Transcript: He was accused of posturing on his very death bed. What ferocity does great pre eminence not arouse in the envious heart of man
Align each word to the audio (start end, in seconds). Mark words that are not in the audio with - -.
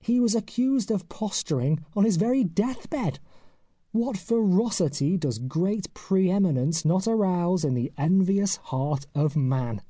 He 0.00 0.18
was 0.18 0.34
accused 0.34 0.90
of 0.90 1.08
posturing 1.08 1.84
on 1.94 2.02
his 2.04 2.16
very 2.16 2.42
death 2.42 2.90
bed. 2.90 3.20
What 3.92 4.16
ferocity 4.18 5.16
does 5.16 5.38
great 5.38 5.94
pre 5.94 6.28
eminence 6.28 6.84
not 6.84 7.06
arouse 7.06 7.64
in 7.64 7.74
the 7.74 7.92
envious 7.96 8.56
heart 8.56 9.06
of 9.14 9.36
man 9.36 9.82